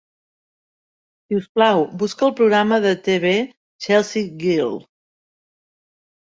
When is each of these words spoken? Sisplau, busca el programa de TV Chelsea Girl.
Sisplau, 1.33 1.83
busca 2.05 2.25
el 2.29 2.33
programa 2.41 2.81
de 2.87 2.95
TV 3.09 3.35
Chelsea 3.87 4.27
Girl. 4.49 4.85